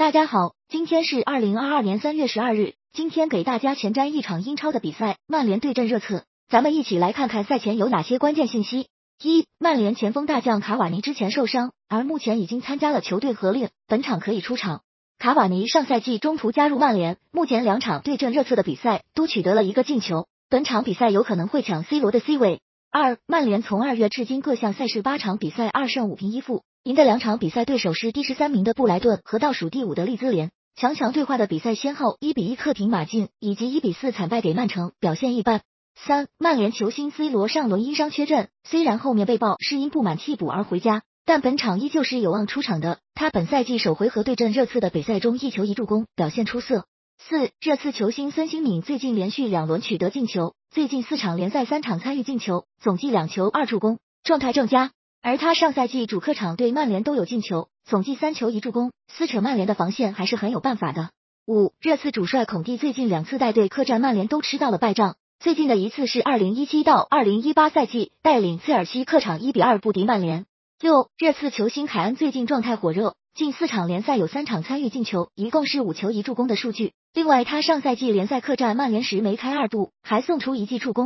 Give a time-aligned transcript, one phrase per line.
[0.00, 2.72] 大家好，今天是二零二二年三月十二日。
[2.90, 6.24] 今天给大家前瞻一场英超的比赛，曼联对阵热刺。
[6.48, 8.88] 咱们一起来看看赛前有哪些关键信息。
[9.22, 14.80] 一、曼联前锋大将卡瓦尼之前受伤，而目前已经参加了球队合练，本场可以出场。
[15.18, 22.62] 卡瓦尼上赛季中途加入曼联，目前两场对阵热刺的比赛都取得了一个进球，本场比赛有可能会抢 C 罗的 C 位。
[22.90, 26.62] 二、曼联从二月至今各项赛事八场比赛二胜五平一负。
[26.82, 35.60] 赢的两场比赛对手是第十三名的布莱顿和倒数第五的利兹联，强强对话的比赛先后一比一客平马竞，以及一比四惨败给曼城，表现一般。
[35.94, 43.00] 三，曼联球星 C 罗上轮因伤缺阵，虽然后面被曝是因不满替补而回家，但本场依旧是有望出场的。
[43.14, 46.86] 他本赛季首回合对阵热刺的比赛中一球一助攻，表现出色。
[47.18, 54.92] 四，热刺球星孙兴敏最近连续两轮取得进球，最近四场联赛三场参与进球，总计两球二助攻，状态正佳。
[55.22, 61.10] 而他上赛季主客场对曼联都有进球，总计三球一助攻，撕扯曼联的防线还是很有办法的。
[61.46, 70.46] 五，热刺主帅孔蒂最近两次带队客战曼联都吃到了败仗，最近的一次是二零一七到二零一八赛季带领切尔西客场一比二不敌曼联。
[70.80, 76.94] 六，热刺球星凯恩最近状态火热，近四场联赛有三场参与进球，一共是五球一助攻的数据。
[77.12, 80.98] 另外，他上赛季联赛客战曼联时梅开二度，还送出一记助攻。